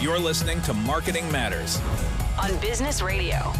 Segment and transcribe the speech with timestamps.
[0.00, 1.80] You're listening to Marketing Matters
[2.40, 3.52] on Business Radio.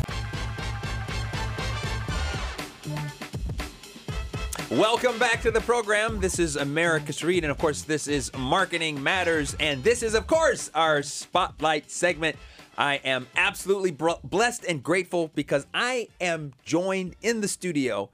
[4.71, 6.21] Welcome back to the program.
[6.21, 10.29] This is Americus Reed, and of course, this is Marketing Matters, and this is, of
[10.29, 12.37] course, our spotlight segment.
[12.76, 18.10] I am absolutely blessed and grateful because I am joined in the studio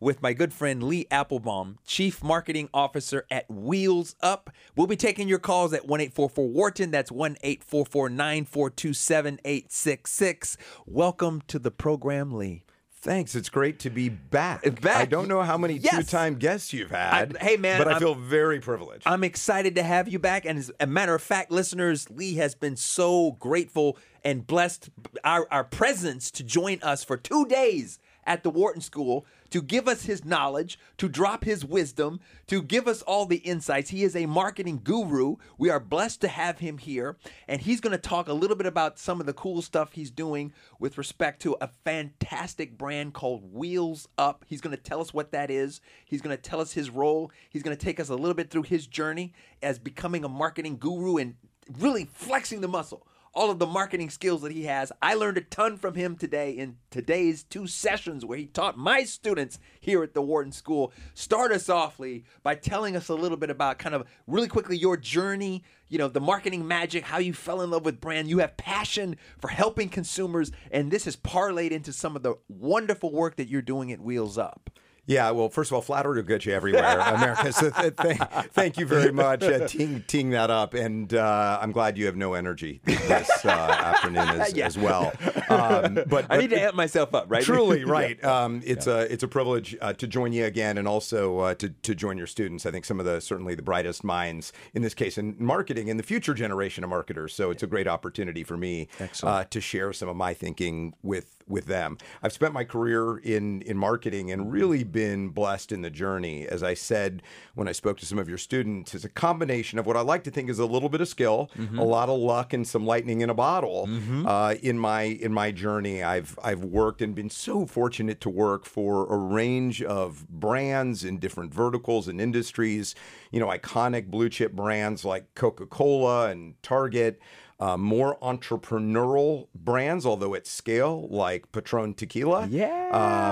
[0.00, 4.50] with my good friend Lee Applbaum, Chief Marketing Officer at Wheels Up.
[4.76, 6.90] We'll be taking your calls at 1 844 Wharton.
[6.90, 10.56] That's 1 844 942 7866.
[10.86, 12.64] Welcome to the program, Lee.
[13.00, 13.36] Thanks.
[13.36, 14.62] It's great to be back.
[14.80, 14.96] back.
[14.96, 15.94] I don't know how many yes.
[15.94, 17.36] two-time guests you've had.
[17.36, 19.04] I, hey, man, but I I'm, feel very privileged.
[19.06, 20.44] I'm excited to have you back.
[20.44, 24.90] And as a matter of fact, listeners, Lee has been so grateful and blessed
[25.22, 29.88] our, our presence to join us for two days at the Wharton School to give
[29.88, 33.88] us his knowledge, to drop his wisdom, to give us all the insights.
[33.88, 35.36] He is a marketing guru.
[35.56, 37.16] We are blessed to have him here,
[37.48, 40.10] and he's going to talk a little bit about some of the cool stuff he's
[40.10, 44.44] doing with respect to a fantastic brand called Wheels Up.
[44.46, 45.80] He's going to tell us what that is.
[46.04, 47.32] He's going to tell us his role.
[47.48, 50.76] He's going to take us a little bit through his journey as becoming a marketing
[50.76, 51.36] guru and
[51.78, 53.06] really flexing the muscle
[53.38, 54.90] all of the marketing skills that he has.
[55.00, 59.04] I learned a ton from him today in today's two sessions where he taught my
[59.04, 60.92] students here at the Wharton School.
[61.14, 64.76] Start us off, Lee, by telling us a little bit about kind of really quickly
[64.76, 68.28] your journey, you know, the marketing magic, how you fell in love with brand.
[68.28, 73.12] You have passion for helping consumers, and this has parlayed into some of the wonderful
[73.12, 74.68] work that you're doing at Wheels Up.
[75.08, 77.56] Yeah, well, first of all, flattery will get you everywhere, Americus.
[77.56, 78.18] So th- th-
[78.52, 80.74] thank you very much uh, teeing, teeing that up.
[80.74, 84.66] And uh, I'm glad you have no energy this uh, afternoon as, yeah.
[84.66, 85.14] as well.
[85.48, 87.42] Um, but, but, I need to amp myself up, right?
[87.42, 88.18] Truly, right.
[88.20, 88.44] yeah.
[88.44, 88.94] um, it's, yeah.
[88.94, 92.18] a, it's a privilege uh, to join you again and also uh, to, to join
[92.18, 92.66] your students.
[92.66, 95.98] I think some of the certainly the brightest minds in this case in marketing and
[95.98, 97.34] the future generation of marketers.
[97.34, 98.88] So it's a great opportunity for me
[99.22, 101.98] uh, to share some of my thinking with with them.
[102.22, 106.46] I've spent my career in in marketing and really been blessed in the journey.
[106.46, 107.22] As I said
[107.54, 110.24] when I spoke to some of your students, it's a combination of what I like
[110.24, 111.78] to think is a little bit of skill, mm-hmm.
[111.78, 113.86] a lot of luck, and some lightning in a bottle.
[113.86, 114.26] Mm-hmm.
[114.26, 118.64] Uh, in my in my journey, I've I've worked and been so fortunate to work
[118.64, 122.94] for a range of brands in different verticals and industries.
[123.30, 127.20] You know, iconic blue chip brands like Coca Cola and Target
[127.60, 132.46] uh, more entrepreneurial brands, although at scale, like Patron Tequila.
[132.48, 132.90] Yeah.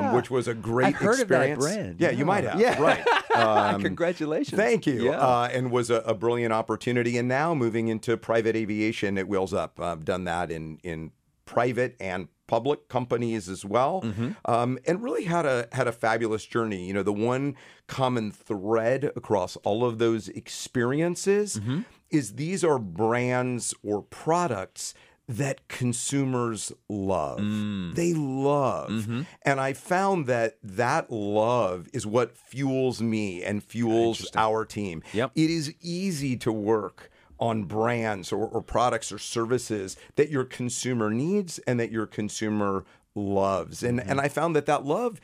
[0.09, 1.65] Um, which was a great I've heard experience.
[1.65, 2.01] Of that brand.
[2.01, 2.61] Yeah, yeah, you might have.
[2.61, 2.81] Yeah.
[2.81, 3.05] Right.
[3.37, 4.59] Um, Congratulations.
[4.59, 5.05] Thank you.
[5.05, 5.19] Yeah.
[5.19, 7.19] Uh, and was a, a, brilliant opportunity.
[7.19, 9.79] And now moving into private aviation at Wheels Up.
[9.79, 11.11] I've done that in, in
[11.47, 14.31] private and public companies as well, mm-hmm.
[14.45, 16.87] um, and really had a had a fabulous journey.
[16.87, 21.81] You know, the one common thread across all of those experiences mm-hmm
[22.11, 24.95] is these are brands or products
[25.29, 27.41] that consumers love.
[27.41, 27.95] Mm.
[27.97, 28.91] They love.
[28.91, 29.23] Mm-hmm.
[29.43, 35.03] And I found that that love is what fuels me and fuels our team.
[35.13, 35.33] Yep.
[35.35, 41.11] It is easy to work on brands or, or products or services that your consumer
[41.11, 43.83] needs and that your consumer loves.
[43.83, 44.11] And mm-hmm.
[44.11, 45.21] and I found that that love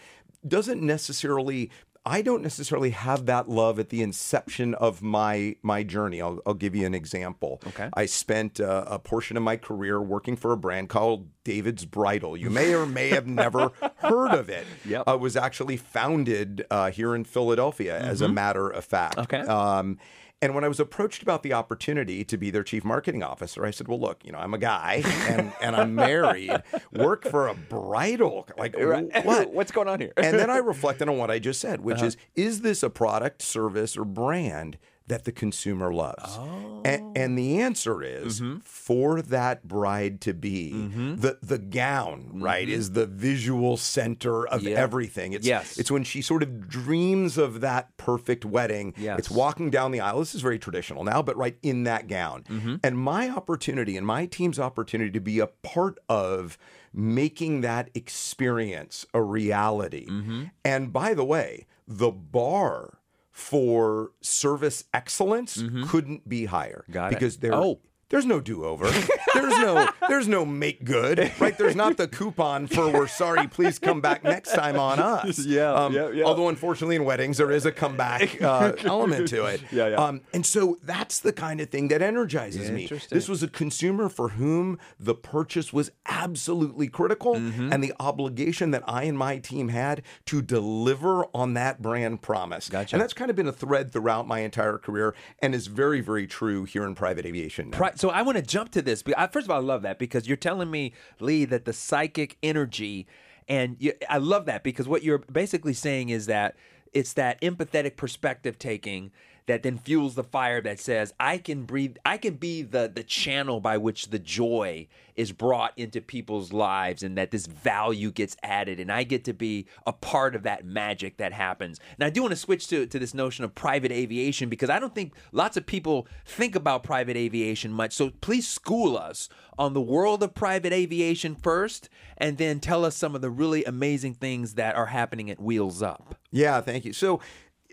[0.47, 1.71] doesn't necessarily
[2.05, 6.21] I don't necessarily have that love at the inception of my my journey.
[6.21, 7.61] I'll, I'll give you an example.
[7.69, 7.89] Okay.
[7.95, 12.37] I spent uh, a portion of my career working for a brand called David's Bridal.
[12.37, 14.67] You may or may have never heard of it.
[14.85, 15.05] Yep.
[15.07, 18.11] Uh, it was actually founded uh, here in Philadelphia, mm-hmm.
[18.11, 18.35] as a mm-hmm.
[18.35, 19.19] matter of fact.
[19.19, 19.41] Okay.
[19.41, 19.99] Um,
[20.43, 23.71] and when I was approached about the opportunity to be their chief marketing officer, I
[23.71, 27.55] said, "Well, look, you know, I'm a guy and, and I'm married, work for a
[27.55, 28.49] bridal.
[28.59, 29.51] Like, what?
[29.53, 32.07] What's going on here?" and then I reflected on what I just said, which uh-huh.
[32.07, 36.39] is, is this a product, service, or brand that the consumer loves?
[36.39, 36.81] Oh.
[36.85, 38.59] And, and, the answer is mm-hmm.
[38.59, 41.17] for that bride to be, mm-hmm.
[41.17, 42.43] the the gown, mm-hmm.
[42.43, 44.77] right, is the visual center of yeah.
[44.77, 45.33] everything.
[45.33, 45.79] It's yes.
[45.79, 48.95] it's when she sort of dreams of that perfect wedding.
[48.97, 49.21] Yes.
[49.21, 50.19] It's walking down the aisle.
[50.19, 52.45] This is very traditional now, but right in that gown.
[52.45, 52.77] Mm-hmm.
[52.83, 56.59] And my opportunity and my team's opportunity to be a part of
[56.93, 60.07] making that experience a reality.
[60.07, 60.45] Mm-hmm.
[60.65, 62.99] And by the way, the bar
[63.33, 65.85] for service excellence mm-hmm.
[65.85, 66.85] couldn't be higher.
[66.91, 67.41] Got because it.
[67.41, 67.81] there oh.
[68.13, 68.91] There's no do-over.
[69.33, 71.57] there's no there's no make good, right?
[71.57, 75.41] There's not the coupon for we're sorry, please come back next time on us.
[75.53, 76.25] Yeah, um, yeah, yeah.
[76.25, 79.63] Although unfortunately in weddings there is a comeback uh, element to it.
[79.73, 79.97] Yeah, yeah.
[79.97, 82.87] Um, and so that's the kind of thing that energizes me.
[83.11, 87.73] This was a consumer for whom the purchase was absolutely critical, mm-hmm.
[87.73, 92.69] and the obligation that I and my team had to deliver on that brand promise.
[92.69, 92.97] Gotcha.
[92.97, 96.27] And that's kind of been a thread throughout my entire career, and is very very
[96.27, 97.71] true here in private aviation.
[97.71, 97.79] Now.
[97.79, 99.01] Pri- So I want to jump to this.
[99.31, 103.07] First of all, I love that because you're telling me, Lee, that the psychic energy,
[103.47, 106.57] and you, I love that because what you're basically saying is that
[106.93, 109.13] it's that empathetic perspective taking
[109.47, 113.03] that then fuels the fire that says I can breathe I can be the the
[113.03, 118.37] channel by which the joy is brought into people's lives and that this value gets
[118.43, 121.81] added and I get to be a part of that magic that happens.
[121.99, 124.79] And I do want to switch to to this notion of private aviation because I
[124.79, 127.93] don't think lots of people think about private aviation much.
[127.93, 129.29] So please school us
[129.59, 133.65] on the world of private aviation first and then tell us some of the really
[133.65, 136.17] amazing things that are happening at Wheels Up.
[136.31, 136.93] Yeah, thank you.
[136.93, 137.21] So,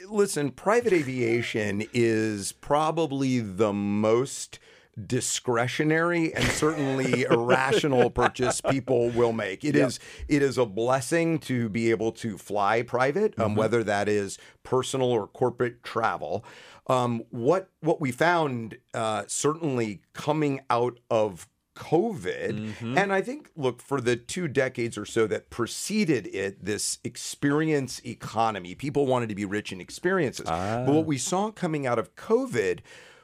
[0.07, 4.59] listen, private aviation is probably the most
[5.07, 9.63] discretionary and certainly irrational purchase people will make.
[9.63, 14.09] It is it is a blessing to be able to fly private, um, whether that
[14.09, 16.43] is personal or corporate travel.
[16.87, 21.47] Um, what what we found uh, certainly coming out of
[21.79, 22.51] COVID.
[22.51, 22.97] Mm-hmm.
[22.97, 28.01] And I think, look, for the two decades or so that preceded it, this experience
[28.05, 30.45] economy, people wanted to be rich in experiences.
[30.47, 30.83] Ah.
[30.85, 32.79] But what we saw coming out of COVID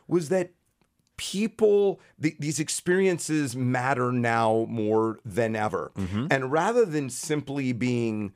[0.07, 0.51] was that
[1.17, 6.27] people th- these experiences matter now more than ever mm-hmm.
[6.29, 8.33] and rather than simply being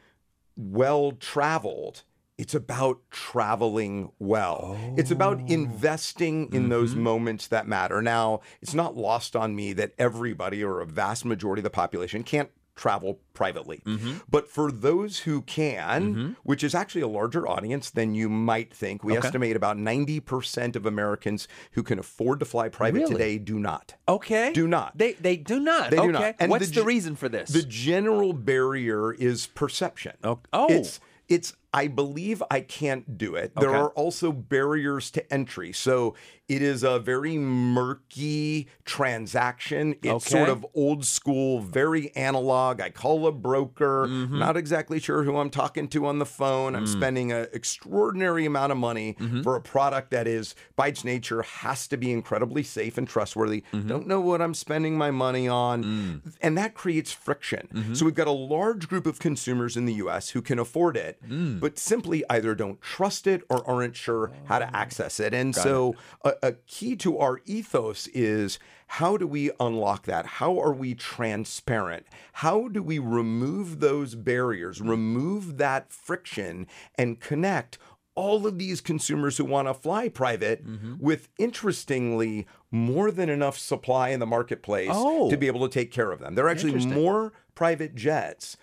[0.56, 2.04] well traveled
[2.40, 4.80] it's about traveling well.
[4.96, 5.46] It's about oh.
[5.48, 7.04] investing in those mm-hmm.
[7.04, 8.02] moments that matter.
[8.02, 12.24] Now, it's not lost on me that everybody or a vast majority of the population
[12.24, 13.82] can't travel privately.
[13.86, 14.20] Mm-hmm.
[14.30, 16.32] But for those who can, mm-hmm.
[16.44, 20.86] which is actually a larger audience than you might think, we estimate about 90% of
[20.86, 23.12] Americans who can afford to fly private Really?
[23.12, 23.96] today do not.
[24.08, 24.54] Okay.
[24.54, 24.98] Do not.
[24.98, 25.92] They they do not.
[25.92, 26.36] They do not.
[26.40, 27.50] And What's the the, reason for this?
[27.50, 30.14] The general barrier is perception.
[30.24, 30.68] Oh- oh.
[30.70, 33.54] It's it's I believe I can't do it.
[33.56, 35.72] There are also barriers to entry.
[35.72, 36.16] So
[36.50, 39.94] it is a very murky transaction.
[40.04, 40.38] It's Okay.
[40.38, 42.82] sort of old school, very analog.
[42.82, 44.40] I call a broker, Mm-hmm.
[44.40, 46.74] not exactly sure who I'm talking to on the phone.
[46.74, 46.78] Mm.
[46.78, 49.42] I'm spending an extraordinary amount of money Mm-hmm.
[49.44, 53.64] for a product that is, by its nature, has to be incredibly safe and trustworthy.
[53.74, 53.88] Mm-hmm.
[53.88, 55.84] Don't know what I'm spending my money on.
[55.84, 56.34] Mm.
[56.42, 57.68] And that creates friction.
[57.74, 57.94] Mm-hmm.
[57.94, 61.18] So we've got a large group of consumers in the US who can afford it,
[61.30, 61.60] Mm.
[61.60, 64.60] but simply either don't trust it or aren't sure how Oh.
[64.60, 65.34] to access it.
[65.34, 70.26] And so a, a key to our ethos is how do we unlock that?
[70.26, 72.06] How are we transparent?
[72.34, 77.78] How do we remove those barriers, remove that friction, and connect
[78.16, 80.96] all of these consumers who want to fly private Mm-hmm.
[81.00, 85.30] with interestingly more than enough supply in the marketplace Oh.
[85.30, 86.36] to be able to take care of them.
[86.36, 88.58] There are actually more private jets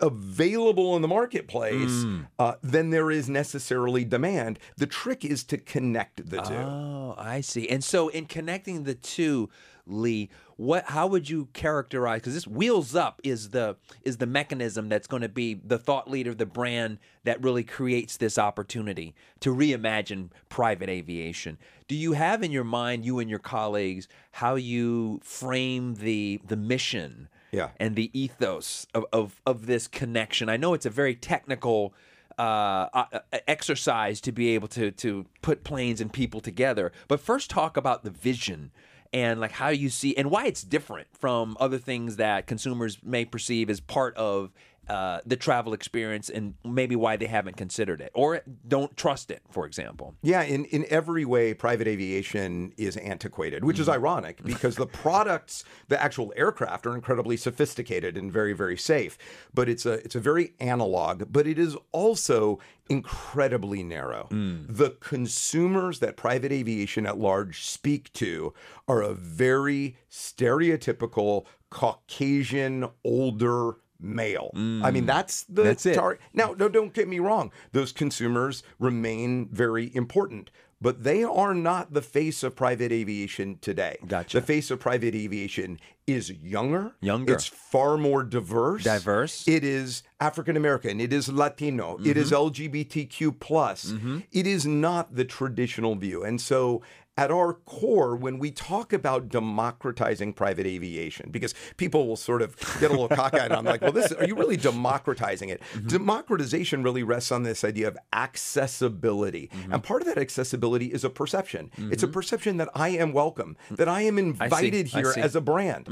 [0.00, 2.04] available in the marketplace
[2.38, 4.58] uh, than there is necessarily demand.
[4.76, 6.54] The trick is to connect the two.
[6.54, 7.68] Oh, I see.
[7.68, 9.48] And so, in connecting the two,
[9.86, 10.84] Lee, what?
[10.86, 12.20] How would you characterize?
[12.20, 16.10] Because this wheels up is the is the mechanism that's going to be the thought
[16.10, 21.58] leader, the brand that really creates this opportunity to reimagine private aviation.
[21.86, 26.56] Do you have in your mind, you and your colleagues, how you frame the the
[26.56, 27.28] mission?
[27.50, 27.70] Yeah.
[27.80, 30.48] and the ethos of, of, of this connection.
[30.48, 31.94] I know it's a very technical
[32.38, 33.18] uh, uh,
[33.48, 38.04] exercise to be able to to put planes and people together, but first talk about
[38.04, 38.70] the vision
[39.12, 43.24] and like how you see and why it's different from other things that consumers may
[43.24, 44.52] perceive as part of
[44.88, 49.42] uh, the travel experience and maybe why they haven't considered it or don't trust it,
[49.50, 50.14] for example.
[50.22, 53.82] Yeah, in, in every way, private aviation is antiquated, which Mm-hmm.
[53.82, 59.16] is ironic because the products, the actual aircraft, are incredibly sophisticated and very, very safe.
[59.54, 64.28] But it's a it's a very analog, but it is also incredibly narrow.
[64.30, 64.66] Mm.
[64.68, 68.54] The consumers that private aviation at large speak to
[68.88, 74.50] are a very stereotypical Caucasian older male.
[74.54, 75.64] I mean, that's the Mm.
[75.64, 75.94] That's it.
[75.94, 77.50] tar- now, no, don't get me wrong.
[77.72, 80.50] Those consumers remain very important,
[80.80, 83.96] but they are not the face of private aviation today.
[84.06, 84.38] Gotcha.
[84.40, 86.92] The face of private aviation is younger.
[87.00, 87.34] Younger.
[87.34, 88.84] It's far more diverse.
[88.84, 89.42] Diverse.
[89.42, 89.56] Mm-hmm.
[89.56, 91.00] It is African American.
[91.00, 91.98] It is Latino.
[92.04, 93.92] It is LGBTQ plus.
[94.32, 96.82] It is not the traditional view, and so.
[97.18, 102.56] At our core, when we talk about democratizing private aviation, because people will sort of
[102.78, 105.60] get a little cockeyed, I'm like, well, this are you really democratizing it?
[105.74, 105.88] Mm-hmm.
[105.88, 109.50] Democratization really rests on this idea of accessibility.
[109.52, 109.72] Mm-hmm.
[109.72, 111.72] And part of that accessibility is a perception.
[111.76, 115.40] It's a perception that I am welcome, that I am invited I here as a
[115.40, 115.88] brand.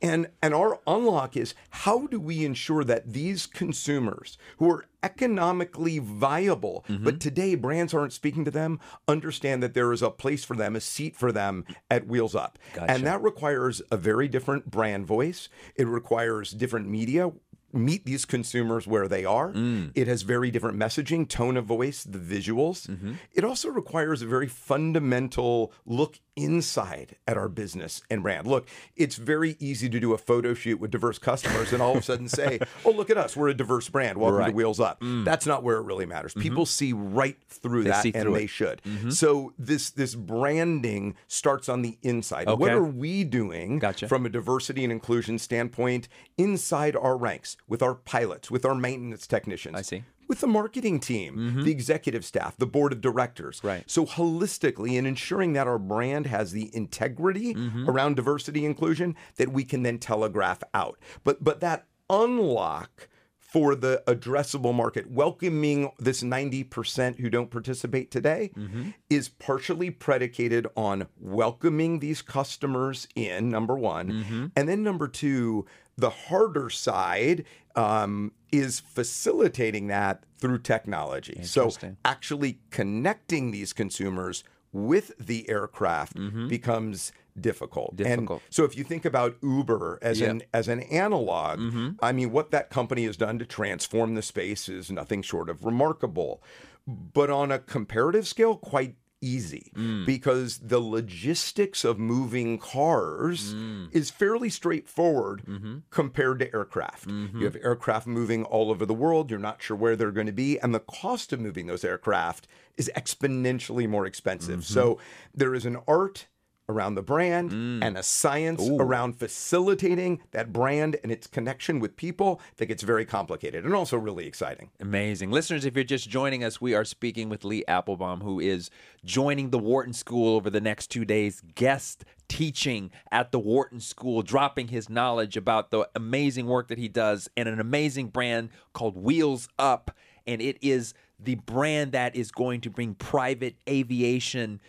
[0.00, 5.98] And and our unlock is how do we ensure that these consumers who are economically
[5.98, 6.84] viable.
[6.88, 7.04] Mm-hmm.
[7.04, 10.76] But today, brands aren't speaking to them, understand that there is a place for them,
[10.76, 12.58] a seat for them at Wheels Up.
[12.74, 12.90] Gotcha.
[12.90, 15.48] And that requires a very different brand voice.
[15.76, 17.30] It requires different media.
[17.78, 19.52] Meet these consumers where they are.
[19.52, 19.92] Mm.
[19.94, 22.86] It has very different messaging, tone of voice, the visuals.
[22.88, 23.14] Mm-hmm.
[23.32, 28.46] It also requires a very fundamental look inside at our business and brand.
[28.46, 31.98] Look, it's very easy to do a photo shoot with diverse customers and all of
[31.98, 34.18] a sudden say, oh, look at us, we're a diverse brand.
[34.18, 34.52] Welcome to Right.
[34.52, 34.56] Mm.
[34.56, 34.98] Wheels Up.
[35.02, 36.34] That's not where it really matters.
[36.34, 38.50] People see right through that see and through they it.
[38.50, 38.82] should.
[39.12, 42.46] So this this branding starts on the inside.
[42.48, 44.06] What are we doing Gotcha.
[44.08, 49.26] from a diversity and inclusion standpoint inside our ranks with our pilots, with our maintenance
[49.26, 49.76] technicians?
[49.76, 50.04] I see.
[50.26, 51.62] With the marketing team, mm-hmm.
[51.62, 53.60] the executive staff, the board of directors.
[53.64, 53.82] Right.
[53.86, 57.88] So holistically, in ensuring that our brand has the integrity mm-hmm.
[57.88, 60.98] around diversity inclusion that we can then telegraph out.
[61.24, 63.08] But but that unlock
[63.48, 68.90] for the addressable market, welcoming this 90% who don't participate today mm-hmm.
[69.08, 74.10] is partially predicated on welcoming these customers in, number one.
[74.54, 75.64] And then number two,
[75.98, 77.44] the harder side
[77.76, 81.40] um, is facilitating that through technology.
[81.42, 81.70] So
[82.04, 86.14] actually connecting these consumers with the aircraft
[86.48, 87.90] becomes difficult.
[87.98, 88.42] And Difficult.
[88.50, 90.30] so if you think about Uber as Yeah.
[90.30, 91.88] an as an analog, Mm-hmm.
[92.02, 95.64] I mean what that company has done to transform the space is nothing short of
[95.64, 96.42] remarkable.
[96.86, 100.06] But on a comparative scale, quite easy Mm.
[100.06, 103.88] because the logistics of moving cars Mm.
[103.92, 105.78] is fairly straightforward Mm-hmm.
[105.90, 107.08] compared to aircraft.
[107.10, 110.32] You have aircraft moving all over the world, you're not sure where they're going to
[110.32, 112.46] be, and the cost of moving those aircraft
[112.76, 114.60] is exponentially more expensive.
[114.60, 114.72] Mm-hmm.
[114.74, 114.98] So
[115.34, 116.26] there is an art
[116.68, 117.82] around the brand Mm.
[117.82, 123.04] and a science around facilitating that brand and its connection with people that gets very
[123.06, 124.70] complicated and also really exciting.
[124.78, 125.30] Amazing.
[125.30, 128.70] Listeners, if you're just joining us, we are speaking with Lee Applbaum, who is
[129.04, 134.22] joining the Wharton School over the next two days, guest teaching at the Wharton School,
[134.22, 138.96] dropping his knowledge about the amazing work that he does and an amazing brand called
[138.96, 139.90] Wheels Up.
[140.26, 144.60] And it is the brand that is going to bring private aviation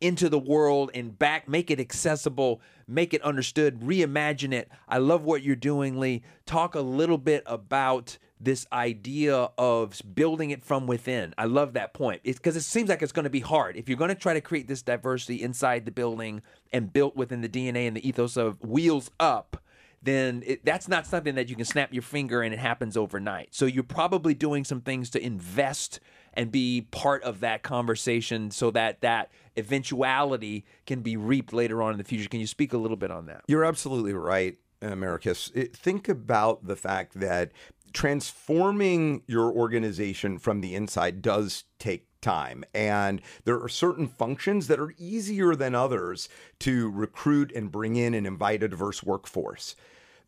[0.00, 4.70] into the world and back, make it accessible, make it understood, reimagine it.
[4.88, 6.22] I love what you're doing, Lee.
[6.46, 11.34] Talk a little bit about this idea of building it from within.
[11.36, 12.22] I love that point.
[12.22, 13.76] Because it seems like it's going to be hard.
[13.76, 17.40] If you're going to try to create this diversity inside the building and built within
[17.40, 19.62] the DNA and the ethos of wheels up,
[20.02, 23.48] then it, that's not something that you can snap your finger and it happens overnight.
[23.52, 25.98] So you're probably doing some things to invest
[26.34, 31.92] and be part of that conversation so that that eventuality can be reaped later on
[31.92, 32.28] in the future.
[32.28, 33.42] Can you speak a little bit on that?
[33.48, 35.50] You're absolutely right, uh, Americus.
[35.54, 37.52] It- think about the fact that
[37.92, 42.64] transforming your organization from the inside does take time.
[42.74, 46.28] And there are certain functions that are easier than others
[46.60, 49.76] to recruit and bring in and invite a diverse workforce.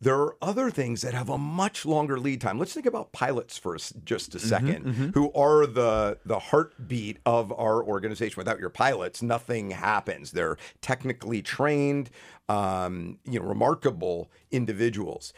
[0.01, 2.57] There are other things that have a much longer lead time.
[2.57, 7.83] Let's think about pilots for just a 2nd who are the the heartbeat of our
[7.83, 8.35] organization.
[8.37, 10.31] Without your pilots, nothing happens.
[10.31, 12.09] They're technically trained,
[12.49, 15.33] um, you know, remarkable individuals.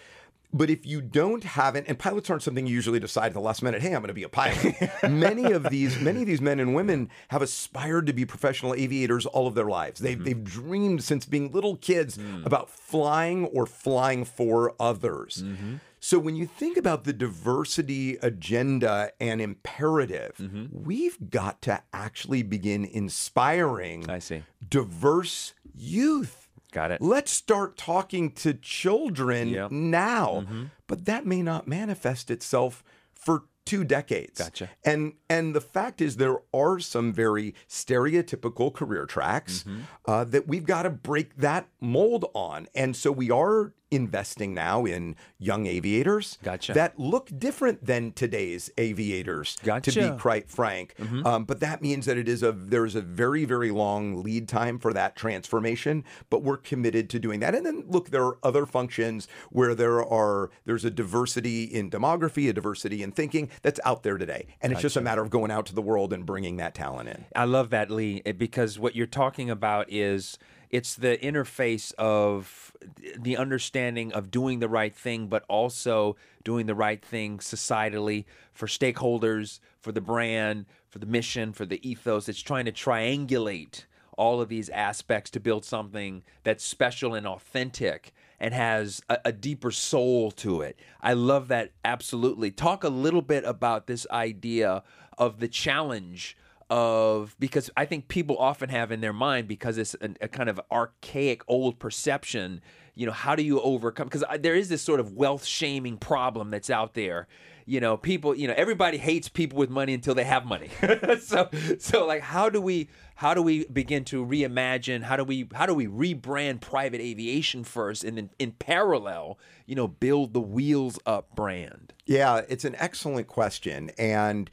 [0.54, 3.40] But if you don't have it, and pilots aren't something you usually decide at the
[3.40, 4.76] last minute, hey, I'm going to be a pilot.
[5.10, 9.26] many of these, many of these men and women have aspired to be professional aviators
[9.26, 10.00] all of their lives.
[10.00, 10.26] They've, mm-hmm.
[10.26, 12.46] they've dreamed since being little kids mm.
[12.46, 15.44] about flying or flying for others.
[15.44, 15.76] Mm-hmm.
[16.00, 20.66] So when you think about the diversity agenda and imperative, mm-hmm.
[20.72, 24.44] we've got to actually begin inspiring I see.
[24.68, 26.43] diverse youth.
[26.74, 27.02] Got it.
[27.02, 29.72] Let's start talking to children Yep.
[29.72, 30.46] now.
[30.88, 34.40] But that may not manifest itself for two decades.
[34.42, 34.70] Gotcha.
[34.84, 39.82] And and the fact is there are some very stereotypical career tracks Mm-hmm.
[40.06, 42.68] uh, that we've got to break that mold on.
[42.76, 46.74] And so we are investing now in young aviators Gotcha.
[46.74, 50.96] that look different than today's aviators to be quite frank.
[51.26, 54.80] Um, but that means that it is a there's a very very long lead time
[54.80, 56.04] for that transformation.
[56.30, 57.56] But we're committed to doing that.
[57.56, 62.50] And then look, there are other functions where there are there's a diversity in demography,
[62.50, 65.52] a diversity in thinking that's out there today, and it's just a matter of going
[65.52, 67.26] out to the world and bringing that talent in.
[67.36, 70.38] I love that, Lee, because what you're talking about is
[70.74, 72.76] it's the interface of
[73.16, 78.66] the understanding of doing the right thing, but also doing the right thing societally for
[78.66, 82.28] stakeholders, for the brand, for the mission, for the ethos.
[82.28, 83.84] It's trying to triangulate
[84.18, 89.32] all of these aspects to build something that's special and authentic and has a, a
[89.32, 90.80] deeper soul to it.
[91.02, 92.50] I love that absolutely.
[92.50, 94.82] Talk a little bit about this idea
[95.20, 96.36] of the challenge
[96.70, 100.50] of because I think people often have in their mind because it's a, a kind
[100.50, 102.62] of archaic old perception.
[102.96, 104.08] You know, how do you overcome?
[104.08, 107.28] Because there is this sort of wealth shaming problem that's out there.
[107.66, 108.36] You know, people.
[108.36, 110.70] You know, everybody hates people with money until they have money.
[111.22, 115.04] so, so like, how do we how do we begin to reimagine?
[115.04, 119.76] How do we how do we rebrand private aviation first, and then in parallel, you
[119.76, 121.94] know, build the wheels up brand?
[122.06, 124.50] Yeah, it's an excellent question, and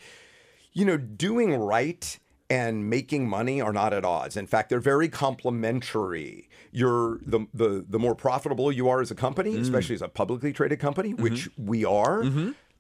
[0.81, 2.19] you know, doing right
[2.49, 4.37] and making money are not at odds.
[4.37, 6.49] In fact, they're very complementary.
[6.73, 9.61] You're the the the more profitable you are as a company, Mm.
[9.61, 11.67] especially as a publicly traded company, which Mm-hmm.
[11.67, 12.25] we are.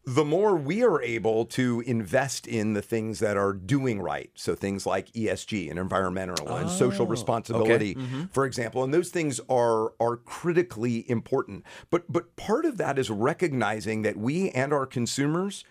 [0.06, 4.30] The more we are able to invest in the things that are doing right.
[4.34, 8.24] So things like ESG and environmental and Oh, social responsibility, Mm-hmm.
[8.32, 11.64] for example, and those things are are critically important.
[11.90, 15.64] But but part of that is recognizing that we and our consumers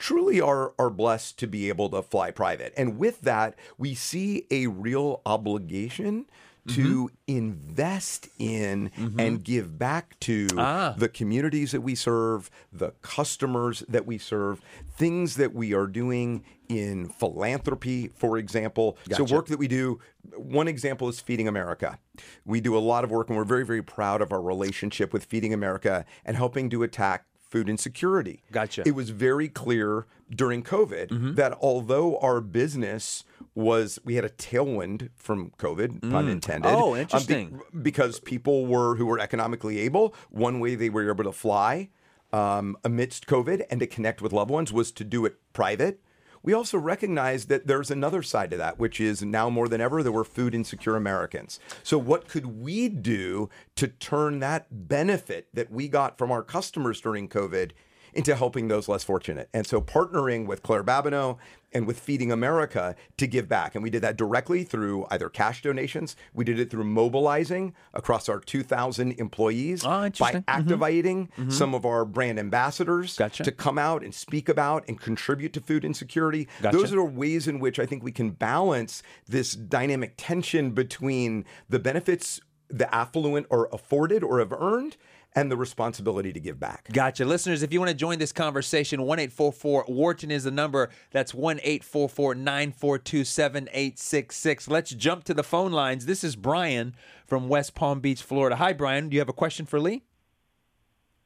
[0.00, 2.72] truly are are blessed to be able to fly private.
[2.76, 6.26] And with that, we see a real obligation
[6.68, 7.36] to mm-hmm.
[7.36, 9.18] invest in mm-hmm.
[9.18, 10.94] and give back to ah.
[10.96, 14.60] the communities that we serve, the customers that we serve,
[14.96, 18.98] things that we are doing in philanthropy, for example.
[19.10, 20.00] So work that we do,
[20.36, 21.98] one example is Feeding America.
[22.44, 25.24] We do a lot of work and we're very, very proud of our relationship with
[25.24, 28.42] Feeding America and helping to attack food insecurity.
[28.52, 28.82] Gotcha.
[28.86, 31.34] It was very clear during COVID Mm-hmm.
[31.34, 36.68] that although our business was, we had a tailwind from COVID, pun intended.
[36.70, 37.60] Oh, um, be- interesting.
[37.82, 41.90] because people were who were economically able, one way they were able to fly
[42.32, 46.00] um, amidst COVID and to connect with loved ones was to do it private.
[46.42, 50.02] We also recognize that there's another side to that, which is now more than ever
[50.02, 51.60] there we're food insecure Americans.
[51.82, 57.00] So, what could we do to turn that benefit that we got from our customers
[57.00, 57.72] during COVID
[58.14, 59.48] into helping those less fortunate?
[59.54, 61.38] And so, partnering with Claire Babineaux
[61.72, 63.76] and with Feeding America to give back.
[63.76, 68.28] And we did that directly through either cash donations, we did it through mobilizing across
[68.28, 70.44] our 2,000 employees Ah, by interesting.
[70.48, 73.44] activating some of our brand ambassadors Gotcha.
[73.44, 76.48] to come out and speak about and contribute to food insecurity.
[76.60, 76.76] Gotcha.
[76.76, 81.78] Those are ways in which I think we can balance this dynamic tension between the
[81.78, 84.96] benefits the affluent are afforded or have earned
[85.34, 86.88] and the responsibility to give back.
[86.92, 87.24] Gotcha.
[87.24, 90.90] Listeners, if you want to join this conversation, 1 844 Wharton is the number.
[91.12, 94.68] That's 1 844 942 7866.
[94.68, 96.06] Let's jump to the phone lines.
[96.06, 96.94] This is Brian
[97.26, 98.56] from West Palm Beach, Florida.
[98.56, 99.08] Hi, Brian.
[99.08, 100.02] Do you have a question for Lee?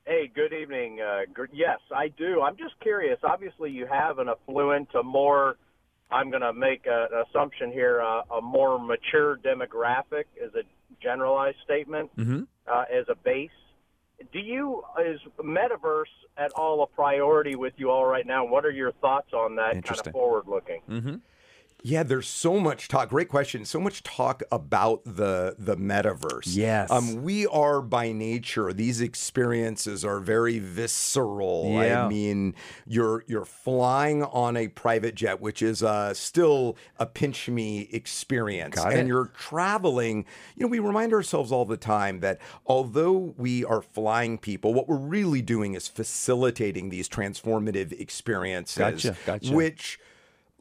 [0.07, 1.01] Hey, good evening.
[1.01, 2.43] Uh, gr- yes, I do.
[2.43, 3.19] I'm just curious.
[3.25, 5.57] Obviously, you have an affluent, a more,
[6.11, 10.63] I'm going to make a, an assumption here, uh, a more mature demographic is a
[11.03, 12.11] generalized statement
[12.71, 13.51] uh, as a base.
[14.33, 16.05] Do you, is metaverse
[16.37, 18.45] at all a priority with you all right now?
[18.45, 20.81] What are your thoughts on that kind of forward looking?
[20.89, 21.15] Mm-hmm.
[21.87, 23.11] Yeah, there's so much talk.
[23.11, 23.67] Great question.
[23.67, 26.45] So much talk about the the metaverse.
[26.47, 26.91] Yes.
[26.91, 28.73] Um, we are by nature.
[28.73, 31.73] These experiences are very visceral.
[31.75, 32.07] Yeah.
[32.07, 32.55] I mean,
[32.87, 38.77] you're you're flying on a private jet, which is uh, still a pinch me experience,
[38.77, 39.07] Got and it.
[39.07, 40.25] you're traveling.
[40.57, 44.89] You know, we remind ourselves all the time that although we are flying people, what
[44.89, 48.79] we're really doing is facilitating these transformative experiences.
[48.79, 49.53] Gotcha, gotcha.
[49.53, 49.99] Which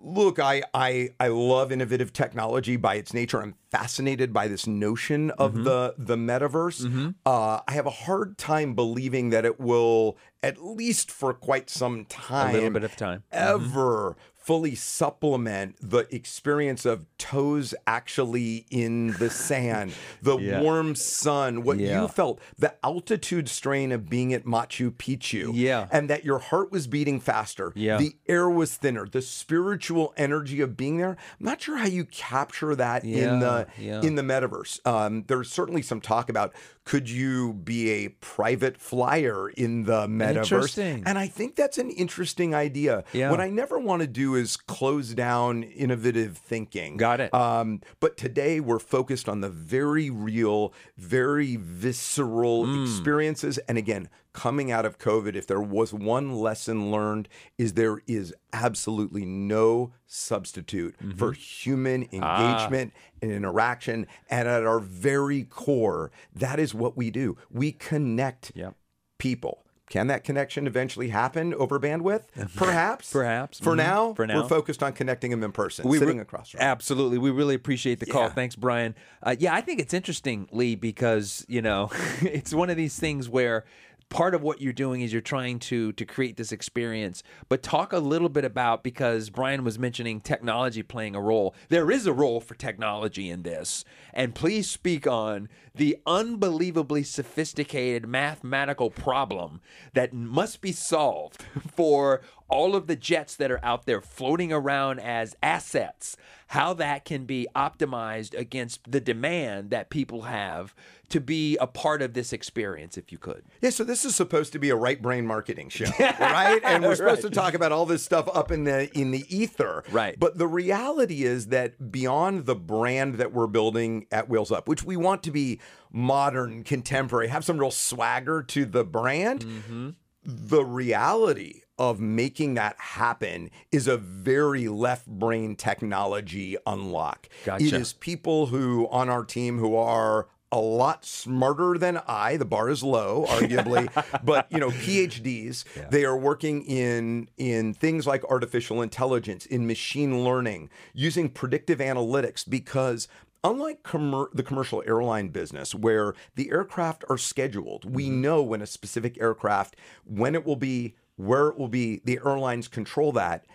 [0.05, 3.41] Look, I, I I love innovative technology by its nature.
[3.41, 5.63] I'm fascinated by this notion of Mm-hmm.
[5.63, 7.13] the the metaverse.
[7.25, 12.03] Uh, I have a hard time believing that it will, at least for quite some
[12.05, 13.23] time, a little bit of time.
[13.33, 14.19] Mm-hmm.
[14.43, 20.61] Fully supplement the experience of toes actually in the sand, the Yeah.
[20.61, 22.01] warm sun, what Yeah.
[22.01, 25.87] you felt, the altitude strain of being at Machu Picchu, Yeah.
[25.91, 27.97] and that your heart was beating faster, Yeah.
[27.97, 31.11] the air was thinner, the spiritual energy of being there.
[31.39, 34.07] I'm not sure how you capture that in the Yeah, yeah.
[34.07, 34.85] in the metaverse.
[34.85, 36.53] Um, there's certainly some talk about
[36.85, 40.35] could you be a private flyer in the metaverse?
[40.35, 41.03] Interesting.
[41.05, 43.05] And I think that's an interesting idea.
[43.13, 43.31] Yeah.
[43.31, 46.97] What I never want to do is close down innovative thinking.
[46.97, 47.33] Got it.
[47.33, 52.83] Um, but today we're focused on the very real, very visceral Mm.
[52.83, 53.57] experiences.
[53.67, 58.33] And again, coming out of COVID, if there was one lesson learned, is there is
[58.51, 61.17] absolutely no substitute Mm-hmm.
[61.17, 62.57] for human Ah.
[62.57, 64.07] engagement and interaction.
[64.29, 67.37] And at our very core, that is what we do.
[67.51, 68.75] We connect Yep.
[69.19, 69.62] people.
[69.93, 72.23] Can that connection eventually happen over bandwidth?
[72.55, 73.13] Perhaps.
[73.13, 73.59] Perhaps.
[73.59, 73.77] For Mhm.
[73.77, 74.41] now, For now.
[74.41, 76.61] we're focused on connecting them in person, We sitting re- across from.
[76.61, 77.19] Absolutely.
[77.19, 78.23] We really appreciate the call.
[78.23, 78.29] Yeah.
[78.29, 78.95] Thanks, Brian.
[79.21, 81.91] Uh, yeah, I think it's interesting, Lee, because, you know,
[82.23, 83.65] it's one of these things where
[84.09, 87.91] part of what you're doing is you're trying to to create this experience but talk
[87.93, 92.13] a little bit about because Brian was mentioning technology playing a role there is a
[92.13, 99.59] role for technology in this and please speak on the unbelievably sophisticated mathematical problem
[99.93, 101.43] that must be solved
[101.75, 106.15] for all of the jets that are out there floating around as assets,
[106.47, 110.75] how that can be optimized against the demand that people have
[111.09, 113.43] to be a part of this experience, if you could.
[113.61, 116.59] Yeah, so this is supposed to be a right brain marketing show, right?
[116.63, 119.83] And we're supposed to talk about all this stuff up in the in the ether.
[119.91, 120.19] Right.
[120.19, 124.83] But the reality is that beyond the brand that we're building at Wheels Up, which
[124.83, 125.59] we want to be
[125.91, 129.89] modern, contemporary, have some real swagger to the brand, mm-hmm.
[130.23, 137.27] the reality of making that happen is a very left brain technology unlock.
[137.41, 137.75] It Gotcha.
[137.75, 142.37] is people who on our team who are a lot smarter than I.
[142.37, 143.89] The bar is low, arguably,
[144.23, 145.63] but you know, PhDs.
[145.89, 152.47] They are working in in things like artificial intelligence, in machine learning, using predictive analytics
[152.47, 153.07] because.
[153.43, 158.21] Unlike commer- the commercial airline business, where the aircraft are scheduled, we mm-hmm.
[158.21, 159.75] know when a specific aircraft,
[160.05, 163.45] when it will be, where it will be, the airlines control that.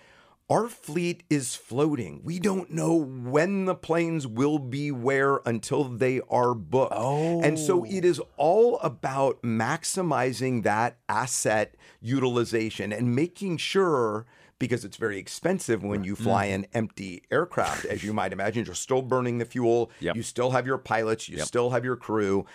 [0.51, 2.23] Our fleet is floating.
[2.25, 6.95] We don't know when the planes will be where until they are booked.
[6.97, 7.43] Oh.
[7.43, 7.85] And so oh.
[7.85, 14.25] it is all about maximizing that asset utilization and making sure
[14.59, 18.65] because it's very expensive when you fly an empty aircraft as you might imagine.
[18.65, 19.91] You're still burning the fuel.
[20.01, 20.17] Yep.
[20.17, 21.29] you still have your pilots.
[21.29, 22.47] You still have your crew.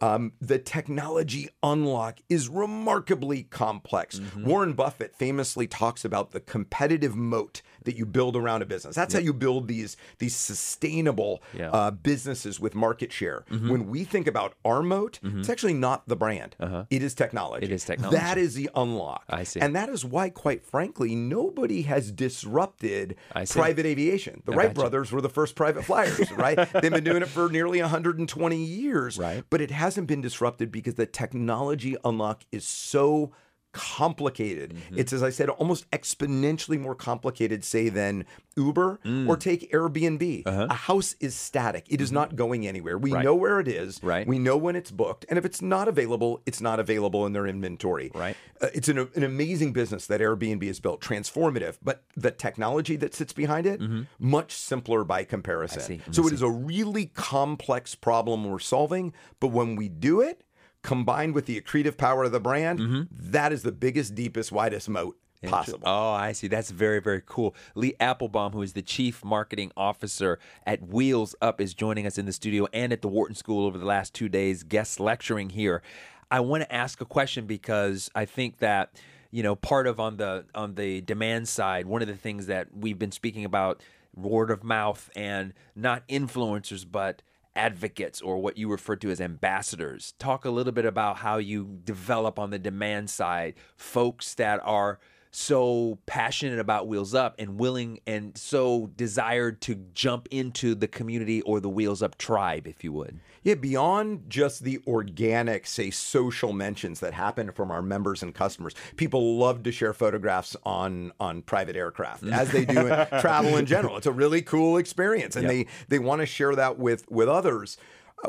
[0.00, 4.18] Um, the technology unlock is remarkably complex.
[4.18, 4.46] Mm-hmm.
[4.46, 8.94] Warren Buffett famously talks about the competitive moat that you build around a business.
[8.96, 11.66] That's how you build these these sustainable Yeah.
[11.66, 11.74] Mm-hmm.
[11.74, 13.44] uh, businesses with market share.
[13.48, 16.56] When we think about our moat, it's actually not the brand.
[16.90, 17.64] It is technology.
[17.66, 17.72] Uh-huh.
[17.72, 18.16] It is technology.
[18.16, 19.24] That is the unlock.
[19.28, 19.60] I see.
[19.60, 23.16] And that is why, quite frankly, nobody has disrupted
[23.50, 24.42] private aviation.
[24.44, 24.80] The I Wright gotcha.
[24.80, 26.56] brothers were the first private flyers, right?
[26.72, 29.18] They've been doing it for nearly 120 years.
[29.18, 29.44] Right.
[29.50, 33.32] But it hasn't been disrupted because the technology unlock is so
[33.72, 34.74] complicated.
[34.74, 34.98] Mm-hmm.
[34.98, 38.24] It's, as I said, almost exponentially more complicated, say, than
[38.56, 39.28] Uber Mm.
[39.28, 40.42] or take Airbnb.
[40.46, 42.98] A house is static, it is not going anywhere.
[42.98, 43.16] We Uh-huh.
[43.16, 43.16] Mm-hmm.
[43.16, 43.24] Right.
[43.24, 44.26] know where it is, Right.
[44.26, 45.24] we know when it's booked.
[45.28, 48.10] And if it's not available, it's not available in their inventory.
[48.14, 48.36] Right.
[48.60, 53.14] Uh, it's an, an amazing business that Airbnb has built, transformative, but the technology that
[53.14, 53.80] sits behind it,
[54.18, 55.98] much simpler by comparison.
[55.98, 56.12] Mm-hmm.
[56.12, 60.42] So it is a really complex problem we're solving, but when we do it,
[60.82, 63.02] combined with the accretive power of the brand, Mm-hmm.
[63.32, 65.16] that is the biggest, deepest, widest moat
[65.46, 65.80] possible.
[65.86, 66.48] Oh, I see.
[66.48, 67.54] That's very, very cool.
[67.74, 72.26] Lee Applbaum, who is the Chief Marketing Officer at Wheels Up, is joining us in
[72.26, 75.82] the studio and at the Wharton School over the last two days, guest lecturing here.
[76.30, 78.92] I want to ask a question because I think that
[79.30, 82.68] you know part of on the on the demand side, one of the things that
[82.74, 83.82] we've been speaking about
[84.14, 87.22] word of mouth and not influencers, but
[87.56, 90.14] advocates or what you refer to as ambassadors.
[90.18, 94.98] Talk a little bit about how you develop on the demand side folks that are
[95.30, 101.40] so passionate about Wheels Up and willing and so desired to jump into the community
[101.42, 103.20] or the Wheels Up tribe, if you would.
[103.42, 108.74] Yeah, beyond just the organic, say, social mentions that happen from our members and customers,
[108.96, 113.64] people love to share photographs on on private aircraft, as they do in travel in
[113.66, 113.96] general.
[113.96, 117.78] It's a really cool experience, and they they want to share that with with others.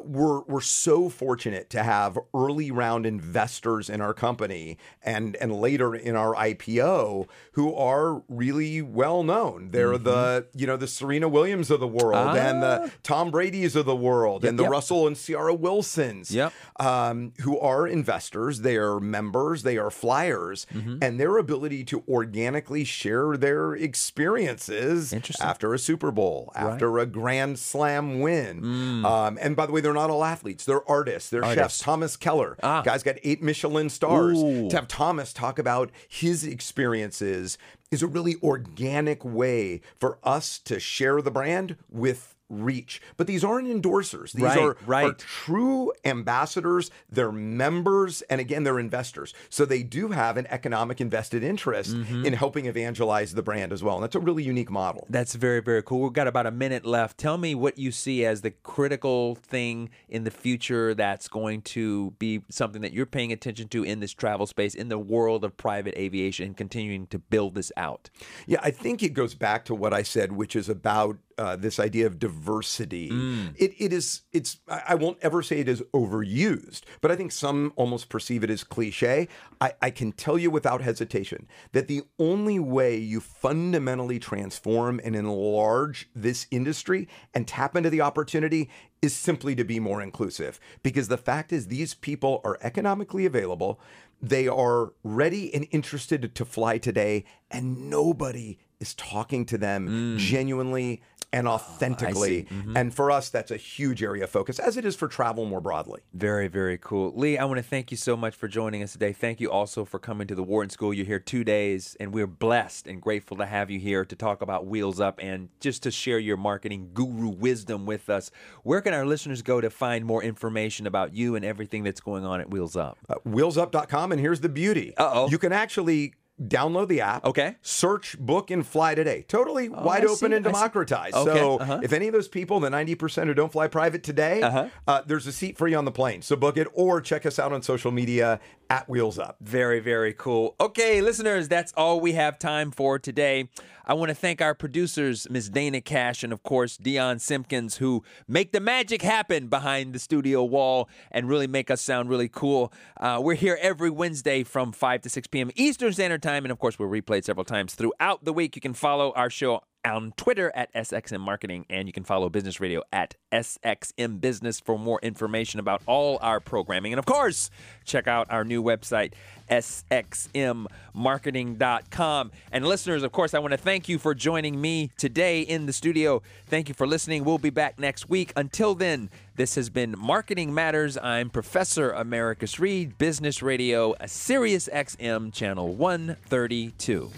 [0.04, 5.93] We're we're so fortunate to have early round investors in our company and and later
[5.93, 9.71] in our IPO who are really well known.
[9.71, 13.86] They're the you know the Serena Williams of the world and the Tom Brady's of
[13.86, 14.71] the world and the yep.
[14.71, 16.54] Russell and Ciara Wilsons, Yep.
[16.80, 20.99] um, who are investors, they are members, they are flyers, Mm-hmm.
[21.01, 27.60] and their ability to organically share their experiences after a Super Bowl, after a Grand
[27.60, 28.63] Slam win.
[29.06, 31.43] Um, and by the way, they're not all athletes; they're artists, they're.
[31.43, 31.77] Artists.
[31.77, 31.79] chefs.
[31.79, 32.81] Thomas Keller, Ah.
[32.81, 34.37] guy's got eight Michelin stars.
[34.37, 34.69] Ooh.
[34.69, 37.57] To have Thomas talk about his experiences
[37.91, 43.01] is a really organic way for us to share the brand with reach.
[43.17, 44.33] But these aren't endorsers.
[44.33, 46.91] These Right, are, are true ambassadors.
[47.09, 49.33] They're members, and again, they're investors.
[49.49, 52.25] So they do have an economic invested interest Mm-hmm.
[52.25, 53.95] in helping evangelize the brand as well.
[53.95, 55.05] And that's a really unique model.
[55.09, 56.01] That's very, very cool.
[56.01, 57.17] We've got about a minute left.
[57.17, 62.11] Tell me what you see as the critical thing in the future that's going to
[62.19, 65.55] be something that you're paying attention to in this travel space, in the world of
[65.57, 68.09] private aviation, and continuing to build this out.
[68.47, 71.79] Yeah, I think it goes back to what I said, which is about uh, this
[71.79, 73.09] idea of diversity.
[73.55, 77.73] It, it is, it's, I won't ever say it is overused, but I think some
[77.75, 79.27] almost perceive it as cliche.
[79.59, 85.15] I, I can tell you without hesitation that the only way you fundamentally transform and
[85.15, 88.69] enlarge this industry and tap into the opportunity
[89.01, 90.59] is simply to be more inclusive.
[90.83, 93.79] Because the fact is, these people are economically available.
[94.21, 101.01] They are ready and interested to fly today, and nobody is talking to them genuinely
[101.33, 102.47] and authentically.
[102.75, 105.61] And for us, that's a huge area of focus, as it is for travel more
[105.61, 106.01] broadly.
[106.13, 107.13] Very, very cool.
[107.15, 109.13] Lee, I want to thank you so much for joining us today.
[109.13, 110.93] Thank you also for coming to the Wharton School.
[110.93, 114.41] You're here two days, and we're blessed and grateful to have you here to talk
[114.41, 118.31] about Wheels Up and just to share your marketing guru wisdom with us.
[118.63, 122.25] Where can our listeners go to find more information about you and everything that's going
[122.25, 122.97] on at Wheels Up?
[123.09, 124.93] Uh, wheelsup.com, and here's the beauty.
[124.97, 125.29] Uh-oh.
[125.29, 127.23] You can actually download the app.
[127.25, 127.55] Okay.
[127.61, 129.23] Search, book, and fly today.
[129.27, 131.15] Totally wide I open see, and democratized.
[131.15, 131.79] Okay, So uh-huh.
[131.83, 134.67] if any of those people, the 90% who don't fly private today, Uh-huh.
[134.87, 136.21] uh, there's a seat for you on the plane.
[136.21, 138.39] So book it or check us out on social media
[138.71, 139.36] at Wheels Up.
[139.41, 140.55] Very, very cool.
[140.62, 143.49] Okay, listeners, that's all we have time for today.
[143.86, 145.49] I want to thank our producers, Ms.
[145.49, 150.45] Dana Cash and, of course, Dion Simpkins, who make the magic happen behind the studio
[150.45, 152.71] wall and really make us sound really cool.
[152.97, 155.51] Uh, we're here every Wednesday from 5 to 6 p.m.
[155.55, 158.55] Eastern Standard Time, and, of course, we're replayed several times throughout the week.
[158.55, 162.59] You can follow our show on Twitter at SXM Marketing, and you can follow Business
[162.59, 166.93] Radio at SXM Business for more information about all our programming.
[166.93, 167.49] And of course,
[167.85, 169.13] check out our new website,
[169.49, 172.31] SXMMarketing.com.
[172.51, 175.73] And listeners, of course, I want to thank you for joining me today in the
[175.73, 176.21] studio.
[176.47, 177.23] Thank you for listening.
[177.23, 178.33] We'll be back next week.
[178.35, 180.97] Until then, this has been Marketing Matters.
[180.97, 187.11] I'm Professor Americus Reed, Business Radio, Sirius XM, Channel 132.